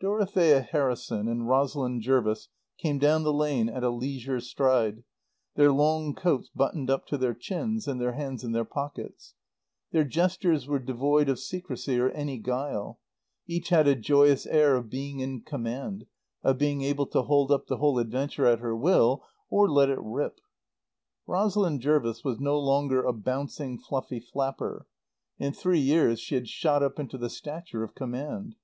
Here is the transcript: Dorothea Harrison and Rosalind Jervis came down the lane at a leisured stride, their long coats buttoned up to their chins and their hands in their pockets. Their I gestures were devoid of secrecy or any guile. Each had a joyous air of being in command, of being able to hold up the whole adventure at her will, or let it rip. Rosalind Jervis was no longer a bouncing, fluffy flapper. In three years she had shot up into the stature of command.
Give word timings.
Dorothea 0.00 0.60
Harrison 0.60 1.28
and 1.28 1.46
Rosalind 1.48 2.02
Jervis 2.02 2.48
came 2.78 2.98
down 2.98 3.22
the 3.22 3.32
lane 3.32 3.68
at 3.68 3.84
a 3.84 3.90
leisured 3.90 4.42
stride, 4.42 5.04
their 5.54 5.70
long 5.70 6.16
coats 6.16 6.48
buttoned 6.52 6.90
up 6.90 7.06
to 7.06 7.16
their 7.16 7.32
chins 7.32 7.86
and 7.86 8.00
their 8.00 8.14
hands 8.14 8.42
in 8.42 8.50
their 8.50 8.64
pockets. 8.64 9.34
Their 9.92 10.02
I 10.02 10.08
gestures 10.08 10.66
were 10.66 10.80
devoid 10.80 11.28
of 11.28 11.38
secrecy 11.38 11.96
or 12.00 12.08
any 12.10 12.38
guile. 12.38 12.98
Each 13.46 13.68
had 13.68 13.86
a 13.86 13.94
joyous 13.94 14.46
air 14.46 14.74
of 14.74 14.90
being 14.90 15.20
in 15.20 15.42
command, 15.42 16.06
of 16.42 16.58
being 16.58 16.82
able 16.82 17.06
to 17.06 17.22
hold 17.22 17.52
up 17.52 17.68
the 17.68 17.76
whole 17.76 18.00
adventure 18.00 18.46
at 18.46 18.58
her 18.58 18.74
will, 18.74 19.24
or 19.48 19.70
let 19.70 19.90
it 19.90 20.00
rip. 20.02 20.40
Rosalind 21.24 21.82
Jervis 21.82 22.24
was 22.24 22.40
no 22.40 22.58
longer 22.58 23.04
a 23.04 23.12
bouncing, 23.12 23.78
fluffy 23.78 24.18
flapper. 24.18 24.88
In 25.38 25.52
three 25.52 25.78
years 25.78 26.18
she 26.18 26.34
had 26.34 26.48
shot 26.48 26.82
up 26.82 26.98
into 26.98 27.16
the 27.16 27.30
stature 27.30 27.84
of 27.84 27.94
command. 27.94 28.56